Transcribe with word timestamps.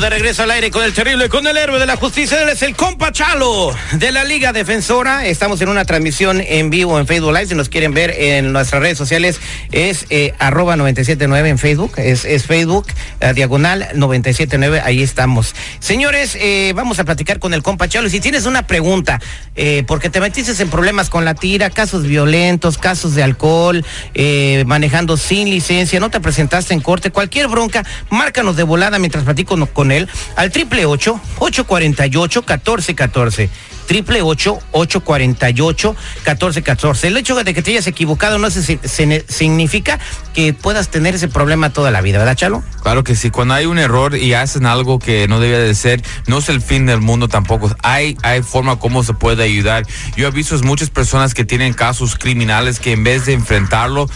De 0.00 0.10
regreso 0.10 0.42
al 0.42 0.50
aire 0.50 0.72
con 0.72 0.82
el 0.84 0.92
terrible, 0.92 1.28
con 1.28 1.46
el 1.46 1.56
héroe 1.56 1.78
de 1.78 1.86
la 1.86 1.96
justicia. 1.96 2.42
Él 2.42 2.48
es 2.48 2.62
el 2.62 2.74
compa 2.74 3.12
Chalo 3.12 3.72
de 3.92 4.10
la 4.10 4.24
Liga 4.24 4.52
Defensora. 4.52 5.24
Estamos 5.26 5.60
en 5.62 5.68
una 5.68 5.84
transmisión 5.84 6.42
en 6.44 6.68
vivo 6.68 6.98
en 6.98 7.06
Facebook 7.06 7.32
Live. 7.32 7.46
Si 7.46 7.54
nos 7.54 7.68
quieren 7.68 7.94
ver 7.94 8.10
en 8.10 8.52
nuestras 8.52 8.82
redes 8.82 8.98
sociales, 8.98 9.40
es 9.70 10.06
eh, 10.10 10.34
arroba 10.40 10.74
979 10.76 11.48
en 11.48 11.58
Facebook. 11.58 11.92
Es, 11.96 12.24
es 12.24 12.44
Facebook, 12.44 12.86
eh, 13.20 13.32
diagonal 13.34 13.88
979. 13.94 14.82
Ahí 14.84 15.00
estamos. 15.00 15.54
Señores, 15.78 16.36
eh, 16.40 16.72
vamos 16.74 16.98
a 16.98 17.04
platicar 17.04 17.38
con 17.38 17.54
el 17.54 17.62
compa 17.62 17.86
Chalo. 17.88 18.08
Si 18.10 18.18
tienes 18.20 18.46
una 18.46 18.66
pregunta, 18.66 19.20
eh, 19.54 19.84
porque 19.86 20.10
te 20.10 20.20
metiste 20.20 20.60
en 20.60 20.70
problemas 20.70 21.08
con 21.08 21.24
la 21.24 21.34
tira, 21.34 21.70
casos 21.70 22.02
violentos, 22.02 22.78
casos 22.78 23.14
de 23.14 23.22
alcohol, 23.22 23.86
eh, 24.14 24.64
manejando 24.66 25.16
sin 25.16 25.48
licencia, 25.48 26.00
no 26.00 26.10
te 26.10 26.18
presentaste 26.20 26.74
en 26.74 26.80
corte, 26.80 27.10
cualquier 27.12 27.46
bronca, 27.46 27.84
márcanos 28.10 28.56
de 28.56 28.64
volada 28.64 28.98
mientras 28.98 29.22
platico 29.24 29.56
no- 29.56 29.68
con 29.84 29.92
él 29.92 30.08
al 30.36 30.50
888-848-1414 30.50 33.50
triple 33.86 34.22
ocho 34.22 34.58
ocho 34.72 35.00
cuarenta 35.00 35.50
y 35.50 35.60
ocho 35.60 35.96
catorce 36.22 36.62
catorce 36.62 37.08
el 37.08 37.16
hecho 37.16 37.34
de 37.34 37.54
que 37.54 37.62
te 37.62 37.72
hayas 37.72 37.86
equivocado 37.86 38.38
no 38.38 38.48
significa 38.50 39.98
que 40.34 40.52
puedas 40.52 40.88
tener 40.88 41.14
ese 41.14 41.28
problema 41.28 41.70
toda 41.70 41.90
la 41.90 42.00
vida 42.00 42.18
verdad 42.18 42.36
Chalo 42.36 42.62
Claro 42.84 43.02
que 43.02 43.16
sí, 43.16 43.30
cuando 43.30 43.54
hay 43.54 43.64
un 43.64 43.78
error 43.78 44.14
y 44.14 44.34
hacen 44.34 44.66
algo 44.66 44.98
que 44.98 45.26
no 45.26 45.40
debía 45.40 45.58
de 45.58 45.74
ser, 45.74 46.02
no 46.26 46.36
es 46.36 46.50
el 46.50 46.60
fin 46.60 46.84
del 46.84 47.00
mundo 47.00 47.28
tampoco. 47.28 47.74
Hay, 47.82 48.14
hay 48.22 48.42
forma 48.42 48.78
como 48.78 49.02
se 49.02 49.14
puede 49.14 49.42
ayudar. 49.42 49.86
Yo 50.18 50.28
he 50.28 50.30
visto 50.30 50.54
muchas 50.62 50.90
personas 50.90 51.32
que 51.32 51.46
tienen 51.46 51.72
casos 51.72 52.16
criminales 52.18 52.80
que 52.80 52.92
en 52.92 53.02
vez 53.02 53.24
de 53.24 53.32
enfrentarlo, 53.32 54.10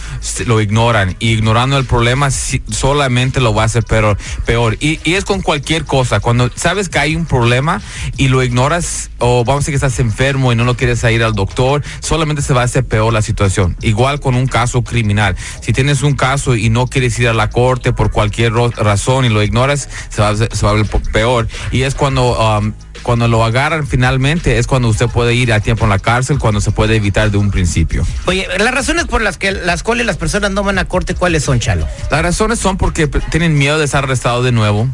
lo 0.45 0.61
ignoran. 0.61 1.15
Y 1.17 1.31
ignorando 1.31 1.79
el 1.79 1.85
problema 1.85 2.29
solamente 2.29 3.41
lo 3.41 3.55
va 3.55 3.63
a 3.63 3.65
hacer 3.65 3.83
peor. 3.85 4.19
peor. 4.45 4.77
Y, 4.79 4.99
y 5.03 5.15
es 5.15 5.25
con 5.25 5.41
cualquier 5.41 5.85
cosa. 5.85 6.19
Cuando 6.19 6.51
sabes 6.55 6.89
que 6.89 6.99
hay 6.99 7.15
un 7.15 7.25
problema 7.25 7.81
y 8.17 8.27
lo 8.27 8.43
ignoras, 8.43 9.09
o 9.17 9.43
vamos 9.43 9.58
a 9.58 9.58
que 9.67 9.75
estás 9.75 9.99
enfermo 9.99 10.51
y 10.51 10.55
no 10.55 10.63
lo 10.63 10.75
quieres 10.75 11.03
ir 11.03 11.23
al 11.23 11.33
doctor, 11.33 11.83
solamente 11.99 12.41
se 12.41 12.53
va 12.53 12.61
a 12.61 12.65
hacer 12.65 12.85
peor 12.85 13.13
la 13.13 13.21
situación. 13.21 13.75
Igual 13.81 14.19
con 14.19 14.35
un 14.35 14.47
caso 14.47 14.83
criminal. 14.83 15.35
Si 15.61 15.73
tienes 15.73 16.01
un 16.01 16.15
caso 16.15 16.55
y 16.55 16.69
no 16.69 16.87
quieres 16.87 17.17
ir 17.19 17.27
a 17.27 17.33
la 17.33 17.49
corte 17.49 17.93
por 17.93 18.11
cualquier 18.11 18.53
razón 18.53 19.25
y 19.25 19.29
lo 19.29 19.43
ignoras, 19.43 19.89
se 20.09 20.21
va, 20.21 20.35
se 20.35 20.65
va 20.65 20.71
a 20.71 20.73
ver 20.73 20.85
peor. 21.11 21.47
Y 21.71 21.83
es 21.83 21.95
cuando... 21.95 22.37
um, 22.39 22.73
cuando 23.03 23.27
lo 23.27 23.43
agarran 23.43 23.87
finalmente 23.87 24.57
es 24.57 24.67
cuando 24.67 24.89
usted 24.89 25.07
puede 25.07 25.33
ir 25.33 25.53
a 25.53 25.59
tiempo 25.59 25.85
en 25.85 25.89
la 25.89 25.99
cárcel, 25.99 26.37
cuando 26.37 26.61
se 26.61 26.71
puede 26.71 26.95
evitar 26.95 27.31
de 27.31 27.37
un 27.37 27.51
principio. 27.51 28.05
oye 28.25 28.47
las 28.57 28.73
razones 28.73 29.05
por 29.05 29.21
las 29.21 29.37
que 29.37 29.51
las 29.51 29.83
cuales 29.83 30.05
las 30.05 30.17
personas 30.17 30.51
no 30.51 30.63
van 30.63 30.77
a 30.79 30.85
corte 30.85 31.15
cuáles 31.15 31.43
son 31.43 31.59
Chalo 31.59 31.87
Las 32.11 32.21
razones 32.21 32.59
son 32.59 32.77
porque 32.77 33.07
tienen 33.07 33.57
miedo 33.57 33.79
de 33.79 33.87
ser 33.87 34.03
arrestado 34.03 34.43
de 34.43 34.51
nuevo, 34.51 34.87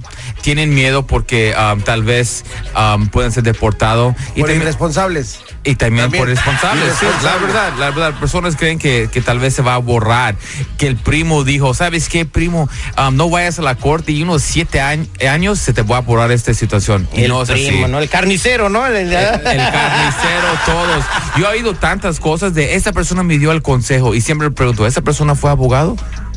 tienen 0.45 0.75
miedo 0.75 1.07
porque 1.07 1.55
um, 1.57 1.81
tal 1.81 2.03
vez 2.03 2.45
um, 2.77 3.07
pueden 3.07 3.31
ser 3.31 3.41
deportados 3.41 4.13
y 4.35 4.41
Por 4.41 4.49
también, 4.49 4.61
irresponsables. 4.61 5.39
y 5.63 5.73
también, 5.73 6.03
También. 6.05 6.21
por 6.21 6.29
responsables. 6.29 6.83
Sí, 6.99 7.05
la 7.05 7.09
Irresponsables. 7.09 7.41
verdad, 7.47 7.73
la 7.79 7.89
verdad, 7.89 8.19
personas 8.19 8.55
creen 8.55 8.77
que, 8.77 9.09
que 9.11 9.21
tal 9.21 9.39
vez 9.39 9.55
se 9.55 9.63
va 9.63 9.73
a 9.73 9.79
borrar, 9.79 10.35
que 10.77 10.85
el 10.85 10.97
primo 10.97 11.43
dijo, 11.43 11.73
¿sabes 11.73 12.09
qué, 12.09 12.27
primo? 12.27 12.69
Um, 12.95 13.15
no 13.15 13.27
vayas 13.31 13.57
a 13.57 13.63
la 13.63 13.73
corte 13.73 14.11
y 14.11 14.21
unos 14.21 14.43
siete 14.43 14.79
añ- 14.81 15.07
años 15.27 15.57
se 15.57 15.73
te 15.73 15.81
va 15.81 15.97
a 15.97 16.01
borrar 16.01 16.31
esta 16.31 16.53
situación. 16.53 17.07
Y 17.13 17.23
el 17.23 17.29
no 17.29 17.41
es 17.41 17.49
primo 17.49 17.83
así. 17.85 17.91
no 17.91 17.97
el 17.97 18.07
carnicero 18.07 18.69
no 18.69 18.85
El- 18.85 18.95
El, 18.95 19.13
el 19.13 19.41
carnicero, 19.41 20.47
todos. 20.67 21.03
Yo 21.37 21.45
he 21.47 21.57
oído 21.57 21.73
tantas 21.73 22.19
cosas 22.19 22.53
de 22.53 22.75
esta 22.75 22.93
persona 22.93 23.23
me 23.23 23.39
dio 23.39 23.51
el 23.51 23.63
consejo 23.63 24.13
y 24.13 24.21
siempre 24.21 24.49
me 24.49 24.53
pregunto, 24.55 24.85
¿esa 24.85 25.01
persona 25.01 25.33
fue 25.33 25.49
abogado? 25.49 25.95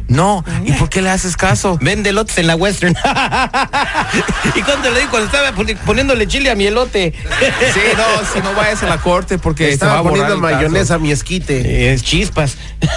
No. 0.09 0.43
¿Y 0.65 0.73
por 0.73 0.89
qué 0.89 1.03
le 1.03 1.11
haces 1.11 1.37
caso? 1.37 1.79
Vende 1.83 2.13
lotes 2.13 2.39
en 2.39 2.47
la 2.47 2.57
Western. 2.57 2.95
y 4.57 4.63
cuando 4.63 4.91
le 4.91 5.01
di 5.01 5.07
cuando 5.07 5.27
estaba 5.27 5.53
poni- 5.55 5.77
poniéndole 5.77 6.27
chile 6.27 6.51
a 6.51 6.55
mi 6.55 6.67
elote. 6.67 7.13
Sí, 7.13 7.81
no, 7.97 8.05
si 8.33 8.41
no 8.41 8.55
vayas 8.55 8.83
a 8.83 8.87
la 8.87 8.99
corte 8.99 9.39
porque 9.39 9.65
se 9.65 9.69
va 9.69 9.75
Estaba 9.75 9.99
a 9.99 10.01
borrar 10.01 10.29
poniendo 10.29 10.41
mayonesa 10.41 10.95
a 10.95 10.99
mi 10.99 11.13
esquite. 11.13 11.93
Es 11.93 12.03
chispas. 12.03 12.57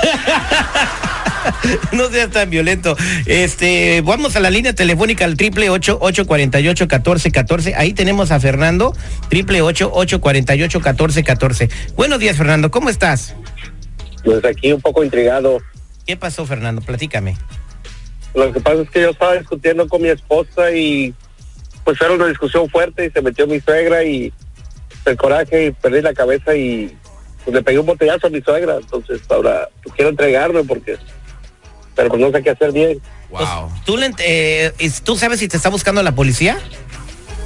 no 1.91 2.09
seas 2.09 2.29
tan 2.29 2.50
violento. 2.50 2.95
Este, 3.25 4.01
vamos 4.01 4.35
a 4.35 4.39
la 4.39 4.50
línea 4.50 4.73
telefónica 4.73 5.25
al 5.25 5.35
triple 5.35 5.69
ocho 5.69 5.97
ocho 6.01 6.25
cuarenta 6.25 6.59
y 6.59 6.67
ocho 6.69 6.88
catorce 6.88 7.31
catorce. 7.31 7.75
Ahí 7.75 7.94
tenemos 7.94 8.31
a 8.31 8.39
Fernando, 8.39 8.95
triple 9.29 9.61
ocho 9.61 9.91
ocho 9.94 10.21
cuarenta 10.21 10.55
y 10.55 10.63
ocho 10.63 10.79
catorce 10.79 11.23
catorce. 11.23 11.69
Buenos 11.95 12.19
días, 12.19 12.38
Fernando. 12.38 12.71
¿Cómo 12.71 12.89
estás? 12.89 13.35
Pues 14.23 14.44
aquí 14.45 14.71
un 14.71 14.81
poco 14.81 15.03
intrigado. 15.03 15.59
¿Qué 16.11 16.17
pasó, 16.17 16.45
Fernando? 16.45 16.81
Platícame. 16.81 17.38
Lo 18.33 18.51
que 18.51 18.59
pasa 18.59 18.81
es 18.81 18.89
que 18.89 18.99
yo 18.99 19.11
estaba 19.11 19.35
discutiendo 19.35 19.88
con 19.88 20.01
mi 20.01 20.09
esposa 20.09 20.69
y 20.69 21.13
pues 21.85 22.01
era 22.01 22.11
una 22.11 22.27
discusión 22.27 22.69
fuerte 22.69 23.05
y 23.05 23.11
se 23.11 23.22
metió 23.22 23.47
mi 23.47 23.61
suegra 23.61 24.03
y 24.03 24.33
el 25.05 25.16
coraje 25.16 25.67
y 25.67 25.71
perdí 25.71 26.01
la 26.01 26.13
cabeza 26.13 26.53
y 26.53 26.94
pues, 27.45 27.55
le 27.55 27.63
pegué 27.63 27.79
un 27.79 27.85
botellazo 27.85 28.27
a 28.27 28.29
mi 28.29 28.41
suegra. 28.41 28.75
Entonces 28.75 29.21
ahora 29.29 29.69
pues, 29.81 29.95
quiero 29.95 30.09
entregarme 30.09 30.66
porque, 30.66 30.97
pero 31.95 32.09
pues 32.09 32.19
no 32.19 32.29
sé 32.29 32.44
qué 32.44 32.50
hacer 32.50 32.73
bien. 32.73 33.00
Wow. 33.29 33.71
¿Tú, 33.85 33.95
le 33.95 34.13
eh, 34.19 34.73
¿Tú 35.05 35.16
sabes 35.16 35.39
si 35.39 35.47
te 35.47 35.55
está 35.55 35.69
buscando 35.69 36.03
la 36.03 36.13
policía? 36.13 36.59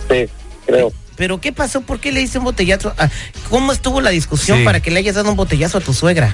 Sí, 0.10 0.26
creo. 0.66 0.92
¿Pero 1.16 1.40
qué 1.40 1.54
pasó? 1.54 1.82
¿Por 1.82 2.00
qué 2.00 2.12
le 2.12 2.20
diste 2.20 2.40
un 2.40 2.46
botellazo? 2.46 2.96
Ah, 2.98 3.12
¿Cómo 3.52 3.72
estuvo 3.74 4.02
la 4.02 4.10
discusión 4.10 4.58
Sí. 4.58 4.66
para 4.66 4.80
que 4.80 4.90
le 4.90 5.02
hayas 5.02 5.14
dado 5.14 5.30
un 5.30 5.38
botellazo 5.38 5.78
a 5.78 5.82
tu 5.82 5.94
suegra? 5.94 6.34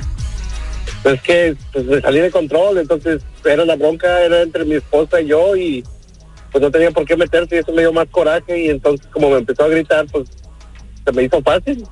Pues 1.03 1.15
es 1.15 1.21
que 1.21 1.55
pues, 1.73 1.85
me 1.85 2.01
salí 2.01 2.19
de 2.19 2.31
control, 2.31 2.77
entonces 2.77 3.21
era 3.45 3.65
la 3.65 3.75
bronca, 3.75 4.21
era 4.21 4.41
entre 4.41 4.65
mi 4.65 4.75
esposa 4.75 5.19
y 5.21 5.27
yo 5.27 5.55
y 5.55 5.83
pues 6.51 6.61
no 6.61 6.69
tenía 6.69 6.91
por 6.91 7.05
qué 7.05 7.15
meterse 7.15 7.55
y 7.55 7.59
eso 7.59 7.71
me 7.71 7.81
dio 7.81 7.93
más 7.93 8.07
coraje 8.11 8.65
y 8.65 8.69
entonces 8.69 9.07
como 9.11 9.29
me 9.29 9.37
empezó 9.37 9.63
a 9.63 9.67
gritar 9.69 10.05
pues 10.11 10.27
se 11.05 11.11
me 11.11 11.23
hizo 11.23 11.41
fácil. 11.41 11.85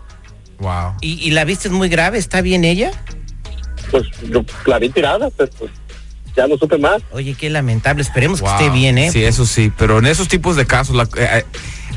Wow. 0.59 0.93
¿Y, 1.01 1.13
y 1.27 1.31
la 1.31 1.45
viste 1.45 1.69
muy 1.69 1.87
grave? 1.89 2.17
¿Está 2.17 2.41
bien 2.41 2.63
ella? 2.65 2.91
pues 3.91 4.03
yo 4.29 4.43
la 4.67 4.77
vi 4.77 4.89
tirada, 4.89 5.29
pues, 5.31 5.49
pues 5.57 5.71
ya 6.35 6.45
no 6.47 6.57
supe 6.57 6.77
más. 6.77 7.01
Oye, 7.11 7.33
qué 7.33 7.49
lamentable. 7.49 8.03
Esperemos 8.03 8.39
Wow. 8.41 8.49
que 8.57 8.65
esté 8.65 8.77
bien, 8.77 8.97
¿eh? 8.99 9.09
Sí, 9.11 9.23
eso 9.23 9.45
sí, 9.47 9.71
pero 9.75 9.97
en 9.99 10.05
esos 10.05 10.27
tipos 10.27 10.55
de 10.55 10.67
casos, 10.67 10.95
la- 10.95 11.03
eh, 11.17 11.39
eh, 11.39 11.45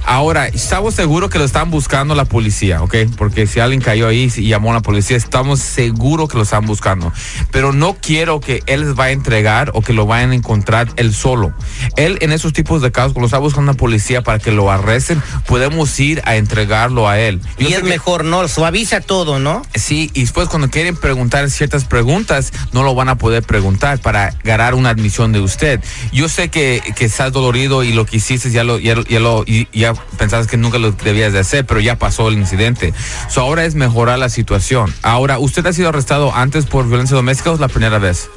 ahora, 0.04 0.46
estamos 0.48 0.94
seguros 0.94 1.30
que 1.30 1.38
lo 1.38 1.44
están 1.44 1.70
buscando 1.70 2.14
la 2.14 2.24
policía, 2.24 2.82
¿ok? 2.82 2.94
Porque 3.16 3.46
si 3.46 3.60
alguien 3.60 3.80
cayó 3.80 4.08
ahí 4.08 4.30
y 4.36 4.48
llamó 4.48 4.70
a 4.70 4.74
la 4.74 4.80
policía, 4.80 5.16
estamos 5.16 5.60
seguros 5.60 6.28
que 6.28 6.36
lo 6.36 6.42
están 6.42 6.66
buscando. 6.66 7.12
Pero 7.50 7.72
no 7.72 7.96
quiero 8.00 8.40
que 8.40 8.62
él 8.66 8.80
les 8.82 8.94
vaya 8.94 9.10
a 9.10 9.12
entregar 9.12 9.70
o 9.74 9.82
que 9.82 9.92
lo 9.92 10.06
vayan 10.06 10.30
a 10.32 10.34
encontrar 10.34 10.88
él 10.96 11.14
solo. 11.14 11.52
Él 11.96 12.18
en 12.20 12.32
esos 12.32 12.52
tipos 12.52 12.82
de 12.82 12.92
casos, 12.92 13.12
cuando 13.12 13.26
está 13.26 13.38
buscando 13.38 13.72
la 13.72 13.76
policía 13.78 14.22
para 14.22 14.38
que 14.38 14.52
lo 14.52 14.70
arresten, 14.70 15.22
podemos 15.46 15.98
ir 16.00 16.22
a 16.24 16.36
entregarlo 16.36 17.08
a 17.08 17.18
él. 17.18 17.40
Yo 17.58 17.68
Y 17.68 17.72
es 17.74 17.80
que- 17.80 17.88
mejor, 17.88 18.24
¿no? 18.24 18.46
Suaviza 18.48 19.00
todo, 19.00 19.38
¿no? 19.38 19.62
Sí, 19.74 20.10
y 20.14 20.22
después 20.22 20.48
cuando 20.48 20.70
quieren 20.70 20.96
preguntar 20.96 21.48
ciertas 21.50 21.84
preguntas, 21.84 22.52
no 22.72 22.82
lo 22.82 22.94
van 22.94 23.08
a 23.08 23.16
poder 23.18 23.42
preguntar 23.42 23.98
para 24.00 24.34
ganar 24.44 24.74
una 24.74 24.90
admisión 24.90 25.32
de 25.32 25.40
usted. 25.40 25.80
Yo 26.12 26.28
sé 26.28 26.48
que, 26.48 26.82
que 26.96 27.04
estás 27.06 27.32
dolorido 27.32 27.82
y 27.84 27.92
lo 27.92 28.06
que 28.06 28.16
hiciste 28.18 28.50
ya 28.50 28.64
lo, 28.64 28.78
ya, 28.78 28.96
ya 29.08 29.20
lo, 29.20 29.44
y- 29.46 29.68
ya 29.94 30.16
pensabas 30.18 30.46
que 30.46 30.56
nunca 30.56 30.78
lo 30.78 30.92
debías 30.92 31.32
de 31.32 31.40
hacer, 31.40 31.66
pero 31.66 31.80
ya 31.80 31.96
pasó 31.96 32.28
el 32.28 32.34
incidente. 32.34 32.92
So 33.28 33.40
ahora 33.40 33.64
es 33.64 33.74
mejorar 33.74 34.18
la 34.18 34.28
situación. 34.28 34.92
Ahora, 35.02 35.38
¿usted 35.38 35.66
ha 35.66 35.72
sido 35.72 35.88
arrestado 35.88 36.34
antes 36.34 36.66
por 36.66 36.86
violencia 36.88 37.16
doméstica 37.16 37.50
o 37.50 37.54
es 37.54 37.60
la 37.60 37.68
primera 37.68 37.98
vez? 37.98 38.28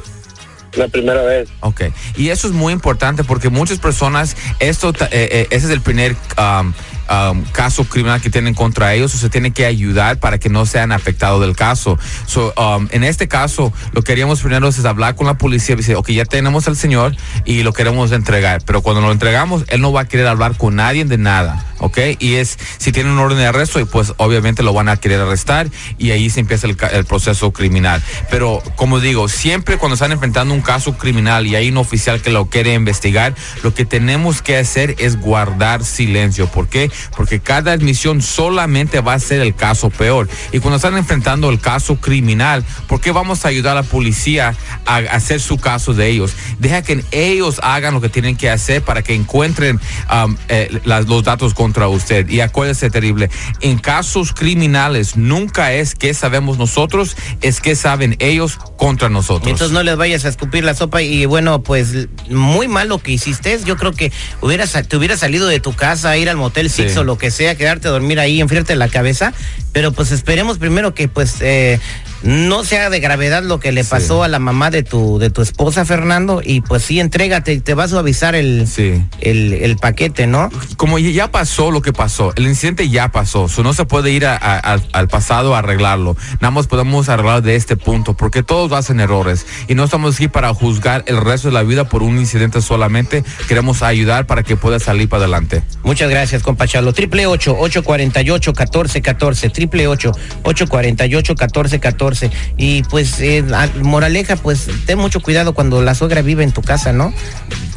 La 0.75 0.87
primera 0.87 1.21
vez. 1.21 1.49
Ok, 1.61 1.83
y 2.17 2.29
eso 2.29 2.47
es 2.47 2.53
muy 2.53 2.73
importante 2.73 3.23
porque 3.23 3.49
muchas 3.49 3.79
personas, 3.79 4.35
esto, 4.59 4.89
eh, 4.89 5.07
eh, 5.11 5.47
ese 5.49 5.67
es 5.67 5.71
el 5.71 5.81
primer 5.81 6.17
um, 6.37 6.73
um, 7.09 7.43
caso 7.51 7.83
criminal 7.85 8.21
que 8.21 8.29
tienen 8.29 8.53
contra 8.53 8.93
ellos, 8.93 9.13
o 9.15 9.17
se 9.17 9.29
tiene 9.29 9.51
que 9.51 9.65
ayudar 9.65 10.19
para 10.19 10.37
que 10.37 10.49
no 10.49 10.65
sean 10.65 10.91
afectados 10.91 11.41
del 11.41 11.55
caso. 11.55 11.97
So, 12.25 12.53
um, 12.57 12.87
en 12.91 13.03
este 13.03 13.27
caso, 13.27 13.73
lo 13.93 14.01
que 14.01 14.11
haríamos 14.11 14.41
primero 14.41 14.67
es 14.67 14.83
hablar 14.85 15.15
con 15.15 15.27
la 15.27 15.37
policía 15.37 15.73
y 15.73 15.77
decir, 15.77 15.95
ok, 15.95 16.09
ya 16.09 16.25
tenemos 16.25 16.67
al 16.67 16.75
señor 16.75 17.15
y 17.45 17.63
lo 17.63 17.73
queremos 17.73 18.11
entregar, 18.11 18.61
pero 18.65 18.81
cuando 18.81 19.01
lo 19.01 19.11
entregamos, 19.11 19.63
él 19.67 19.81
no 19.81 19.91
va 19.91 20.01
a 20.01 20.05
querer 20.05 20.27
hablar 20.27 20.57
con 20.57 20.75
nadie 20.75 21.05
de 21.05 21.17
nada, 21.17 21.65
ok, 21.79 21.97
y 22.19 22.35
es, 22.35 22.57
si 22.77 22.91
tiene 22.91 23.11
un 23.11 23.19
orden 23.19 23.37
de 23.37 23.45
arresto, 23.45 23.79
y 23.79 23.85
pues 23.85 24.13
obviamente 24.17 24.63
lo 24.63 24.73
van 24.73 24.89
a 24.89 24.97
querer 24.97 25.21
arrestar 25.21 25.67
y 25.97 26.11
ahí 26.11 26.29
se 26.29 26.39
empieza 26.39 26.67
el 26.67 27.05
proceso 27.05 27.51
criminal. 27.51 28.01
Pero 28.29 28.61
como 28.75 28.99
digo, 28.99 29.27
siempre 29.27 29.77
cuando 29.77 29.95
están 29.95 30.11
enfrentando 30.11 30.53
un 30.53 30.61
caso 30.61 30.97
criminal 30.97 31.47
y 31.47 31.55
hay 31.55 31.69
un 31.69 31.77
oficial 31.77 32.21
que 32.21 32.29
lo 32.29 32.47
quiere 32.47 32.73
investigar, 32.73 33.33
lo 33.63 33.73
que 33.73 33.85
tenemos 33.85 34.41
que 34.41 34.57
hacer 34.57 34.95
es 34.99 35.19
guardar 35.19 35.83
silencio. 35.83 36.47
¿Por 36.47 36.67
qué? 36.67 36.91
Porque 37.15 37.39
cada 37.39 37.71
admisión 37.71 38.21
solamente 38.21 39.01
va 39.01 39.13
a 39.13 39.19
ser 39.19 39.41
el 39.41 39.55
caso 39.55 39.89
peor. 39.89 40.29
Y 40.51 40.59
cuando 40.59 40.77
están 40.77 40.97
enfrentando 40.97 41.49
el 41.49 41.59
caso 41.59 41.97
criminal, 41.97 42.63
¿por 42.87 43.01
qué 43.01 43.11
vamos 43.11 43.45
a 43.45 43.49
ayudar 43.49 43.73
a 43.77 43.81
la 43.81 43.83
policía 43.83 44.55
a 44.85 44.97
hacer 44.97 45.41
su 45.41 45.57
caso 45.57 45.93
de 45.93 46.09
ellos? 46.09 46.33
Deja 46.59 46.81
que 46.81 47.03
ellos 47.11 47.59
hagan 47.63 47.93
lo 47.93 48.01
que 48.01 48.09
tienen 48.09 48.35
que 48.35 48.49
hacer 48.49 48.81
para 48.81 49.01
que 49.01 49.13
encuentren 49.13 49.79
um, 50.11 50.35
eh, 50.49 50.81
los 50.85 51.23
datos 51.23 51.53
contra 51.53 51.87
usted. 51.87 52.29
Y 52.29 52.41
acuérdese, 52.41 52.89
terrible, 52.89 53.29
en 53.61 53.77
casos 53.77 54.33
criminales 54.33 55.17
nunca 55.17 55.73
es 55.73 55.95
que 55.95 56.13
sabemos 56.13 56.57
nosotros, 56.57 57.15
es 57.41 57.61
que 57.61 57.75
saben 57.75 58.15
ellos 58.19 58.57
contra 58.77 59.09
nosotros. 59.09 59.49
Entonces 59.49 59.71
no 59.71 59.83
les 59.83 59.95
vayas 59.97 60.25
a 60.25 60.29
escupir 60.29 60.63
la 60.63 60.75
sopa 60.75 61.01
y 61.01 61.25
bueno, 61.25 61.63
pues 61.63 62.07
muy 62.29 62.67
mal 62.67 62.89
lo 62.89 62.99
que 62.99 63.11
hiciste. 63.11 63.59
Yo 63.65 63.77
creo 63.77 63.91
que 63.93 64.11
hubieras, 64.41 64.73
te 64.87 64.97
hubieras 64.97 65.19
salido 65.19 65.47
de 65.47 65.59
tu 65.59 65.73
casa, 65.73 66.17
ir 66.17 66.29
al 66.29 66.37
motel 66.37 66.69
Sí. 66.89 66.97
o 66.97 67.03
lo 67.03 67.17
que 67.17 67.31
sea, 67.31 67.55
quedarte 67.55 67.87
a 67.87 67.91
dormir 67.91 68.19
ahí, 68.19 68.41
enfriarte 68.41 68.75
la 68.75 68.87
cabeza. 68.87 69.33
Pero 69.75 69.91
pues 69.91 70.13
esperemos 70.13 70.57
primero 70.57 70.93
que 70.93 71.09
pues 71.09 71.35
eh, 71.41 71.81
no 72.23 72.63
sea 72.63 72.89
de 72.89 73.01
gravedad 73.01 73.43
lo 73.43 73.59
que 73.59 73.73
le 73.73 73.83
Sí. 73.83 73.89
pasó 73.91 74.23
a 74.23 74.29
la 74.29 74.39
mamá 74.39 74.71
de 74.71 74.83
tu, 74.83 75.19
de 75.19 75.29
tu 75.29 75.41
esposa, 75.41 75.83
Fernando. 75.83 76.41
Y 76.41 76.61
pues 76.61 76.81
sí, 76.83 77.01
entrégate 77.01 77.51
y 77.51 77.59
te 77.59 77.73
va 77.73 77.83
a 77.83 77.87
suavizar 77.89 78.35
el, 78.35 78.67
Sí. 78.67 79.03
el, 79.19 79.51
el 79.51 79.75
paquete, 79.75 80.27
¿no? 80.27 80.49
como 80.77 80.97
ya- 80.97 81.29
pasó 81.29 81.71
lo 81.71 81.81
que 81.81 81.91
pasó, 81.91 82.31
el 82.37 82.47
incidente 82.47 82.87
ya 82.87 83.09
pasó, 83.11 83.49
so 83.49 83.63
no 83.63 83.73
se 83.73 83.83
puede 83.83 84.11
ir 84.11 84.25
a- 84.25 84.37
a- 84.37 84.57
al- 84.59 84.87
al 84.93 85.07
pasado 85.09 85.55
a 85.55 85.59
arreglarlo. 85.59 86.15
Nada 86.39 86.51
más 86.51 86.67
podemos 86.67 87.09
arreglar 87.09 87.41
de 87.41 87.57
este 87.57 87.75
punto, 87.75 88.13
porque 88.15 88.43
todos 88.43 88.71
hacen 88.71 89.01
errores 89.01 89.45
y 89.67 89.75
no 89.75 89.83
estamos 89.83 90.15
aquí 90.15 90.29
para 90.29 90.53
juzgar 90.53 91.03
el 91.07 91.17
resto 91.19 91.49
de 91.49 91.53
la 91.53 91.63
vida 91.63 91.89
por 91.89 92.01
un 92.01 92.17
incidente 92.17 92.61
solamente. 92.61 93.25
Queremos 93.49 93.81
ayudar 93.83 94.25
para 94.25 94.43
que 94.43 94.55
pueda 94.55 94.79
salir 94.79 95.09
para 95.09 95.23
adelante. 95.23 95.63
Muchas 95.83 96.09
gracias, 96.09 96.41
compa 96.43 96.65
Chalo. 96.65 96.93
Triple 96.93 97.27
ocho, 97.27 97.57
ocho 97.59 97.83
cuarenta 97.83 98.21
y 98.21 98.29
ocho, 98.29 98.53
catorce, 98.53 99.01
catorce. 99.01 99.49
Triple 99.65 99.87
ocho, 99.87 100.11
ocho 100.43 100.67
cuarenta 100.67 101.07
y 101.07 101.15
ocho, 101.15 101.33
catorce, 101.33 101.79
catorce. 101.79 102.29
Y 102.55 102.83
pues, 102.83 103.19
eh, 103.19 103.43
moraleja, 103.81 104.35
pues, 104.35 104.67
ten 104.85 104.99
mucho 104.99 105.21
cuidado 105.21 105.55
cuando 105.55 105.81
la 105.81 105.95
suegra 105.95 106.21
vive 106.21 106.43
en 106.43 106.51
tu 106.51 106.61
casa, 106.61 106.93
¿no? 106.93 107.11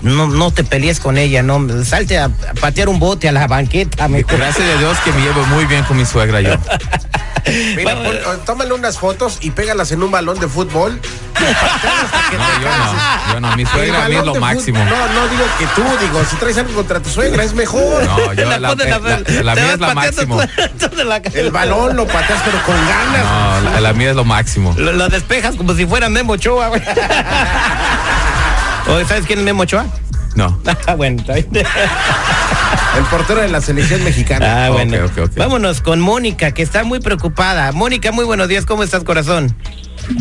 No, 0.03 0.29
no 0.29 0.51
te 0.51 0.65
pelees 0.65 1.01
con 1.01 1.17
ella, 1.17 1.43
no. 1.43 1.67
Salte 1.85 2.19
a, 2.19 2.27
a 2.27 2.55
patear 2.61 2.91
un 2.91 2.99
bote 2.99 3.27
a 3.27 3.33
la 3.33 3.47
banqueta, 3.47 4.07
mejor. 4.07 4.37
Gracias 4.37 4.69
a 4.69 4.79
Dios 4.79 4.99
que 4.99 5.13
me 5.13 5.23
llevo 5.23 5.47
muy 5.47 5.65
bien 5.65 5.83
con 5.85 5.97
mi 5.97 6.05
suegra 6.05 6.43
yo. 6.43 6.57
Mira, 7.77 7.95
pon- 7.95 8.07
eh, 8.15 8.23
tómale 8.47 8.73
unas 8.75 8.99
fotos 8.99 9.39
y 9.41 9.51
pégalas 9.51 9.91
en 9.93 10.03
un 10.03 10.11
balón 10.11 10.39
de 10.41 10.49
fútbol. 10.49 11.01
No, 11.39 11.41
yo 12.33 12.69
no, 12.69 13.33
yo 13.35 13.41
no, 13.41 13.57
mi 13.57 13.65
suegra 13.67 14.05
a 14.05 14.09
mí 14.09 14.17
es 14.17 14.25
lo 14.25 14.35
máximo. 14.37 14.79
fútbol- 14.81 14.89
No, 14.91 15.21
no 15.21 15.29
digo 15.29 15.45
que 15.59 15.67
tú, 15.75 15.83
digo, 16.01 16.25
si 16.29 16.37
traes 16.37 16.59
algo 16.59 16.73
contra 16.75 17.01
tu 17.01 17.09
suegra 17.11 17.45
es 17.45 17.55
mejor. 17.55 18.05
No, 18.05 18.33
yo 18.33 18.45
La 18.49 18.59
la, 18.59 18.75
mía 18.75 19.73
es 19.75 19.81
la 19.81 19.95
máximo. 19.95 20.41
El 21.35 21.51
balón 21.51 21.97
lo 21.97 22.07
pateas 22.07 22.41
pero 22.45 22.63
con 22.65 22.75
ganas. 22.89 23.25
No, 23.65 23.71
la, 23.71 23.81
la 23.81 23.93
mía 23.93 24.11
es 24.11 24.17
lo 24.17 24.25
máximo. 24.25 24.75
Lo, 24.77 24.93
lo 24.93 25.09
despejas 25.09 25.57
como 25.57 25.75
si 25.75 25.87
fuera 25.87 26.09
Memo 26.09 26.35
Ochoa, 26.35 26.69
güey. 26.69 26.83
Oye, 28.89 29.05
¿Sabes 29.07 29.25
quién 29.27 29.39
es 29.41 29.45
Memo 29.45 29.63
Ochoa? 29.65 29.87
No. 30.35 30.59
Ah, 30.87 30.95
bueno, 30.95 31.21
está 31.21 31.35
bien. 31.35 31.49
El 32.97 33.05
portero 33.05 33.41
de 33.41 33.49
la 33.49 33.61
selección 33.61 34.03
mexicana. 34.05 34.67
Ah, 34.67 34.71
bueno. 34.71 34.97
Vámonos 35.37 35.81
con 35.81 36.01
Mónica, 36.01 36.53
que 36.53 36.63
está 36.63 36.85
muy 36.85 37.01
preocupada. 37.01 37.71
Mónica, 37.73 38.13
muy 38.13 38.25
buenos 38.25 38.49
días. 38.49 38.67
¿Cómo 38.67 38.83
estás, 38.83 39.05
corazón? 39.05 39.55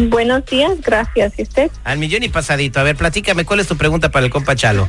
Buenos 0.09 0.45
días, 0.45 0.73
gracias. 0.81 1.33
¿Y 1.37 1.43
usted? 1.43 1.71
Al 1.83 1.97
millón 1.97 2.23
y 2.23 2.29
pasadito. 2.29 2.79
A 2.79 2.83
ver, 2.83 2.95
platícame, 2.95 3.45
¿cuál 3.45 3.61
es 3.61 3.67
tu 3.67 3.77
pregunta 3.77 4.11
para 4.11 4.25
el 4.25 4.31
compa 4.31 4.55
Chalo? 4.55 4.87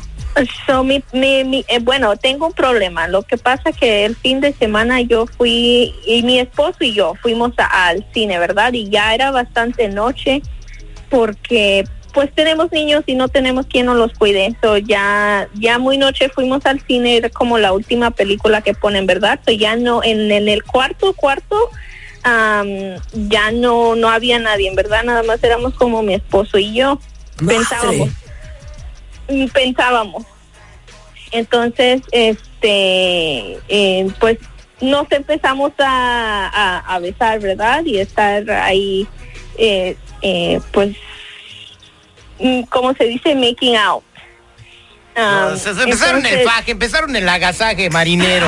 So, 0.67 0.85
mi, 0.85 1.03
mi, 1.13 1.45
mi- 1.45 1.65
eh, 1.69 1.79
bueno, 1.81 2.17
tengo 2.17 2.47
un 2.47 2.53
problema. 2.53 3.09
Lo 3.09 3.23
que 3.23 3.39
pasa 3.39 3.73
que 3.73 4.05
el 4.05 4.15
fin 4.17 4.41
de 4.41 4.53
semana 4.53 5.01
yo 5.01 5.27
fui, 5.27 5.95
y 6.07 6.23
mi 6.23 6.39
esposo 6.39 6.77
y 6.81 6.95
yo 6.95 7.15
fuimos 7.23 7.53
a- 7.59 7.89
al 7.89 8.05
cine, 8.13 8.39
¿verdad? 8.39 8.73
Y 8.73 8.89
ya 8.91 9.15
era 9.15 9.31
bastante 9.31 9.89
noche 9.89 10.43
porque 11.11 11.85
pues 12.19 12.35
tenemos 12.35 12.73
niños 12.73 13.05
y 13.07 13.15
no 13.15 13.29
tenemos 13.29 13.67
quien 13.67 13.87
nos 13.87 13.97
los 13.97 14.13
cuide. 14.13 14.57
So, 14.61 14.77
ya, 14.77 15.49
ya 15.55 15.79
muy 15.79 15.99
noche 15.99 16.29
fuimos 16.29 16.67
al 16.67 16.81
cine, 16.81 17.17
era 17.17 17.31
como 17.31 17.59
la 17.59 17.73
última 17.73 18.11
película 18.11 18.61
que 18.61 18.75
ponen, 18.75 19.07
¿verdad? 19.07 19.39
So, 19.47 19.53
ya 19.53 19.77
no, 19.77 20.03
en, 20.03 20.33
en 20.33 20.49
el 20.49 20.65
cuarto, 20.65 21.13
cuarto, 21.13 21.71
am, 22.25 22.97
ya 23.13 23.53
no, 23.53 23.95
no 23.95 24.09
había 24.09 24.41
nadie, 24.41 24.69
en 24.69 24.75
verdad, 24.75 25.05
nada 25.05 25.23
más 25.23 25.45
éramos 25.45 25.75
como 25.75 26.03
mi 26.03 26.15
esposo 26.15 26.59
y 26.59 26.75
yo. 26.75 26.99
Pensábamos, 27.47 28.09
mm, 29.29 29.47
pensábamos. 29.55 30.25
Entonces, 31.31 32.03
este, 32.11 33.61
eh, 33.69 34.09
pues 34.19 34.39
nos 34.81 35.07
empezamos 35.13 35.71
a, 35.79 36.49
a, 36.53 36.97
a 36.97 36.99
besar, 36.99 37.39
¿verdad? 37.39 37.85
Y 37.85 37.99
estar 37.99 38.51
ahí, 38.51 39.07
eh, 39.57 39.95
eh, 40.21 40.59
pues, 40.73 40.97
mm, 42.41 42.63
¿cómo 42.65 42.95
se 42.95 43.05
dice? 43.05 43.35
Making 43.35 43.77
out. 43.77 44.03
Ah, 45.17 45.55
se, 45.57 45.75
se 45.75 45.83
empezaron 45.83 46.25
el 46.25 46.45
faje, 46.45 46.71
empezaron 46.73 47.17
el 47.17 47.29
agasaje 47.29 47.91
marinero. 47.91 48.47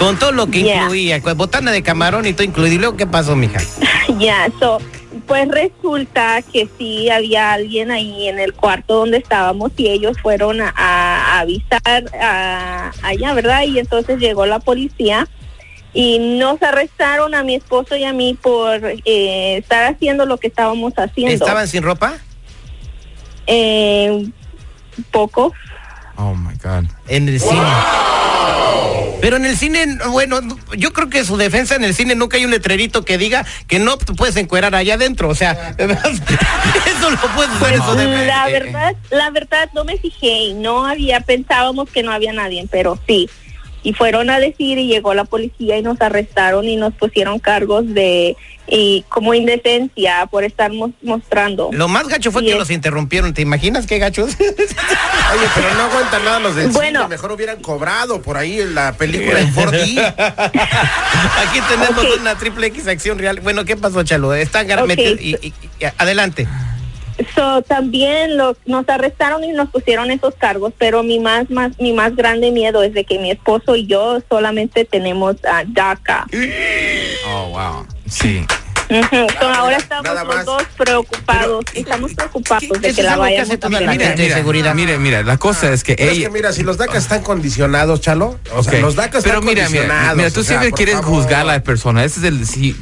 con 0.00 0.18
todo 0.18 0.32
lo 0.32 0.48
que 0.48 0.62
Yeah. 0.62 0.82
incluía, 0.82 1.18
botana 1.34 1.70
de 1.70 1.82
camarón 1.82 2.26
y 2.26 2.32
todo 2.32 2.42
incluido. 2.44 2.74
¿Y 2.74 2.78
luego 2.78 2.96
qué 2.96 3.06
pasó, 3.06 3.34
mija? 3.36 3.58
Ya, 4.18 4.48
so, 4.60 4.78
pues 5.26 5.48
resulta 5.48 6.40
que 6.40 6.68
sí 6.78 7.10
había 7.10 7.52
alguien 7.52 7.90
ahí 7.90 8.28
en 8.28 8.38
el 8.38 8.52
cuarto 8.54 8.94
donde 8.94 9.18
estábamos 9.18 9.72
y 9.76 9.88
ellos 9.88 10.16
fueron 10.22 10.60
a, 10.60 10.72
a 10.76 11.40
avisar 11.40 12.04
a, 12.20 12.92
allá, 13.02 13.34
¿verdad? 13.34 13.62
Y 13.64 13.78
entonces 13.78 14.18
llegó 14.18 14.46
la 14.46 14.58
policía 14.60 15.26
y 15.92 16.18
nos 16.38 16.62
arrestaron 16.62 17.34
a 17.34 17.42
mi 17.42 17.56
esposo 17.56 17.96
y 17.96 18.04
a 18.04 18.12
mí 18.12 18.38
por 18.40 18.80
eh, 19.04 19.56
estar 19.58 19.92
haciendo 19.92 20.24
lo 20.24 20.38
que 20.38 20.46
estábamos 20.48 20.92
haciendo. 20.96 21.34
¿Estaban 21.34 21.66
sin 21.68 21.82
ropa? 21.82 22.14
Eh, 23.46 24.28
poco. 25.10 25.52
Oh 26.16 26.34
my 26.34 26.54
God. 26.62 26.84
En 27.08 27.28
el 27.28 27.40
cine. 27.40 27.60
Pero 29.20 29.36
en 29.36 29.46
el 29.46 29.56
cine, 29.56 29.98
bueno, 30.10 30.40
yo 30.76 30.92
creo 30.92 31.08
que 31.08 31.24
su 31.24 31.36
defensa 31.36 31.74
en 31.74 31.84
el 31.84 31.94
cine 31.94 32.14
nunca 32.14 32.36
hay 32.36 32.44
un 32.44 32.50
letrerito 32.50 33.04
que 33.04 33.18
diga 33.18 33.46
que 33.66 33.78
no 33.78 33.96
te 33.96 34.12
puedes 34.12 34.36
encuerar 34.36 34.74
allá 34.74 34.94
adentro. 34.94 35.28
O 35.28 35.34
sea, 35.34 35.74
eso 35.78 37.10
lo 37.10 37.34
puedes 37.34 37.50
hacer 37.60 37.82
su 37.82 37.94
defensa. 37.94 38.26
La 38.26 38.46
verdad, 38.46 38.96
la 39.10 39.30
verdad 39.30 39.70
no 39.74 39.84
me 39.84 39.96
fijé 39.98 40.28
y 40.28 40.54
no 40.54 40.84
había, 40.86 41.20
pensábamos 41.20 41.90
que 41.90 42.02
no 42.02 42.12
había 42.12 42.32
nadie, 42.32 42.66
pero 42.70 42.98
sí. 43.06 43.28
Y 43.86 43.92
fueron 43.92 44.30
a 44.30 44.40
decir 44.40 44.78
y 44.78 44.88
llegó 44.88 45.14
la 45.14 45.24
policía 45.24 45.78
y 45.78 45.82
nos 45.82 46.00
arrestaron 46.00 46.64
y 46.68 46.74
nos 46.74 46.92
pusieron 46.94 47.38
cargos 47.38 47.84
de 47.94 48.36
y 48.66 49.04
como 49.08 49.32
indecencia 49.32 50.26
por 50.28 50.42
estar 50.42 50.72
mos- 50.72 50.90
mostrando. 51.02 51.70
Lo 51.72 51.86
más 51.86 52.08
gacho 52.08 52.32
fue 52.32 52.42
Y 52.42 52.46
que 52.46 52.52
es- 52.54 52.58
los 52.58 52.70
interrumpieron. 52.70 53.32
¿Te 53.32 53.42
imaginas 53.42 53.86
qué 53.86 53.98
gachos? 54.00 54.34
Oye, 54.40 55.46
pero 55.54 55.72
no 55.74 55.82
aguantan 55.84 56.24
nada 56.24 56.40
los 56.40 56.56
del 56.56 56.70
Bueno. 56.70 57.02
cine. 57.02 57.08
Mejor 57.10 57.30
hubieran 57.30 57.62
cobrado 57.62 58.20
por 58.22 58.36
ahí 58.36 58.60
en 58.60 58.74
la 58.74 58.92
película 58.94 59.38
en 59.38 59.54
4D. 59.54 60.14
Aquí 60.18 61.60
tenemos 61.68 62.18
una 62.20 62.36
triple 62.36 62.66
X 62.66 62.88
acción 62.88 63.18
real. 63.18 63.38
Bueno, 63.40 63.64
¿qué 63.64 63.76
pasó, 63.76 64.02
Chalo? 64.02 64.34
Están 64.34 64.66
gar- 64.68 64.80
Ok. 64.82 64.88
metidos 64.88 65.20
y, 65.20 65.36
y- 65.36 65.52
y- 65.80 65.84
adelante. 65.98 66.48
So, 67.34 67.62
también 67.62 68.36
lo- 68.36 68.56
nos 68.66 68.88
arrestaron 68.88 69.42
y 69.44 69.52
nos 69.52 69.70
pusieron 69.70 70.10
esos 70.10 70.34
cargos, 70.34 70.72
pero 70.76 71.02
mi 71.02 71.18
más, 71.18 71.48
más, 71.50 71.72
mi 71.80 71.92
más 71.92 72.14
grande 72.14 72.50
miedo 72.50 72.82
es 72.82 72.92
de 72.92 73.04
que 73.04 73.18
mi 73.18 73.30
esposo 73.30 73.74
y 73.74 73.86
yo 73.86 74.20
solamente 74.28 74.84
tenemos 74.84 75.36
a 75.44 75.64
DACA. 75.66 76.26
Oh, 77.28 77.48
wow. 77.50 77.86
Sí. 78.08 78.44
So, 78.88 79.48
ahora 79.48 79.78
estamos 79.78 80.08
los 80.26 80.44
dos 80.44 80.62
preocupados, 80.76 81.64
estamos 81.74 82.14
preocupados 82.14 82.62
¿qué- 82.72 82.78
de 82.78 82.94
que 82.94 83.02
la 83.02 83.14
hace 83.14 83.58
a 83.60 84.14
de 84.14 84.30
seguridad. 84.32 84.74
Mire, 84.74 84.96
mire, 84.98 85.24
la 85.24 85.38
cosa 85.38 85.72
es 85.72 85.82
que 85.82 85.96
Pero 85.96 86.12
es 86.12 86.18
que 86.20 86.30
mira, 86.30 86.52
si 86.52 86.62
los 86.62 86.76
DACA 86.76 86.98
están 86.98 87.22
condicionados, 87.22 88.00
Chalo. 88.00 88.38
O 88.54 88.62
sea, 88.62 88.78
los 88.80 88.94
DACA 88.94 89.18
están 89.18 89.32
Pero 89.32 89.42
mira, 89.42 89.64
condicionados. 89.64 90.02
mira, 90.02 90.14
mira, 90.14 90.30
tú 90.30 90.40
o 90.40 90.44
sea, 90.44 90.60
siempre 90.60 90.70
quieres 90.70 90.96
favor. 91.00 91.10
juzgar 91.22 91.40
a 91.40 91.44
la 91.44 91.60
persona. 91.64 92.04
Ese 92.04 92.20
es 92.20 92.26
el. 92.26 92.46
sí. 92.46 92.76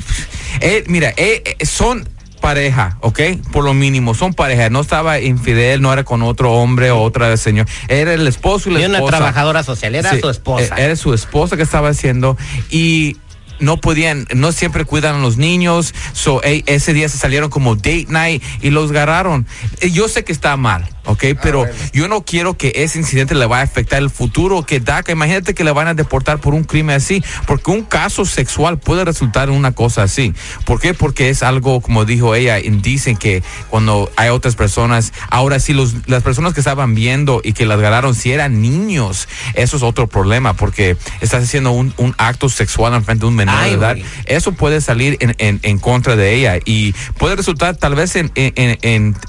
Eh, 0.60 0.84
mira, 0.88 1.14
eh, 1.16 1.42
eh, 1.58 1.64
son 1.64 2.06
pareja, 2.44 2.98
¿ok? 3.00 3.20
Por 3.52 3.64
lo 3.64 3.72
mínimo, 3.74 4.14
son 4.14 4.34
pareja. 4.34 4.68
No 4.68 4.80
estaba 4.80 5.18
infidel, 5.20 5.80
no 5.80 5.92
era 5.92 6.04
con 6.04 6.22
otro 6.22 6.52
hombre 6.52 6.90
o 6.90 7.00
otra 7.00 7.34
señor. 7.38 7.66
Era 7.88 8.12
el 8.12 8.26
esposo 8.28 8.68
y 8.70 8.74
la 8.74 8.80
Y 8.80 8.84
una 8.84 9.02
trabajadora 9.04 9.62
social, 9.62 9.94
era 9.94 10.10
Sí, 10.10 10.20
su 10.20 10.28
esposa. 10.28 10.74
eh, 10.76 10.84
Era 10.84 10.96
su 10.96 11.14
esposa 11.14 11.56
que 11.56 11.62
estaba 11.62 11.88
haciendo 11.88 12.36
y 12.70 13.16
no 13.60 13.78
podían, 13.78 14.26
no 14.34 14.52
siempre 14.52 14.84
cuidan 14.84 15.16
a 15.16 15.18
los 15.18 15.36
niños. 15.38 15.94
So, 16.12 16.42
ese 16.44 16.92
día 16.92 17.08
se 17.08 17.16
salieron 17.18 17.48
como 17.50 17.76
date 17.76 18.06
night 18.08 18.42
y 18.60 18.70
los 18.70 18.90
agarraron. 18.90 19.46
Yo 19.92 20.08
sé 20.08 20.24
que 20.24 20.32
está 20.32 20.56
mal. 20.56 20.86
¿Ok? 21.04 21.24
Pero 21.42 21.66
yo 21.92 22.08
no 22.08 22.24
quiero 22.24 22.56
que 22.56 22.72
ese 22.76 22.98
incidente 22.98 23.34
le 23.34 23.46
vaya 23.46 23.62
a 23.62 23.64
afectar 23.64 24.00
el 24.00 24.10
futuro 24.10 24.62
que 24.64 24.80
DACA. 24.80 25.12
Imagínate 25.12 25.54
que 25.54 25.64
le 25.64 25.72
van 25.72 25.88
a 25.88 25.94
deportar 25.94 26.38
por 26.38 26.54
un 26.54 26.64
crimen 26.64 26.96
así, 26.96 27.22
porque 27.46 27.70
un 27.70 27.82
caso 27.82 28.24
sexual 28.24 28.78
puede 28.78 29.04
resultar 29.04 29.48
en 29.48 29.54
una 29.54 29.72
cosa 29.72 30.02
así. 30.02 30.34
¿Por 30.64 30.80
qué? 30.80 30.94
Porque 30.94 31.28
es 31.30 31.42
algo, 31.42 31.80
como 31.80 32.04
dijo 32.04 32.34
ella, 32.34 32.56
dicen 32.56 33.16
que 33.16 33.42
cuando 33.70 34.10
hay 34.16 34.30
otras 34.30 34.56
personas, 34.56 35.12
ahora 35.30 35.58
sí, 35.58 35.72
los, 35.72 36.08
las 36.08 36.22
personas 36.22 36.54
que 36.54 36.60
estaban 36.60 36.94
viendo 36.94 37.40
y 37.44 37.52
que 37.52 37.66
las 37.66 37.80
ganaron, 37.80 38.14
si 38.14 38.32
eran 38.32 38.62
niños, 38.62 39.28
eso 39.54 39.76
es 39.76 39.82
otro 39.82 40.06
problema, 40.06 40.54
porque 40.54 40.96
estás 41.20 41.44
haciendo 41.44 41.72
un, 41.72 41.92
un 41.96 42.14
acto 42.18 42.48
sexual 42.48 42.94
en 42.94 43.04
frente 43.04 43.22
de 43.22 43.26
un 43.28 43.36
menor 43.36 43.62
de 43.64 43.72
edad. 43.72 43.96
Eso 44.26 44.52
puede 44.52 44.80
salir 44.80 45.16
en, 45.20 45.34
en, 45.38 45.60
en, 45.62 45.78
contra 45.78 46.16
de 46.16 46.34
ella 46.34 46.58
y 46.64 46.92
puede 47.18 47.36
resultar 47.36 47.76
tal 47.76 47.94
vez 47.94 48.16
en, 48.16 48.30
en, 48.34 48.78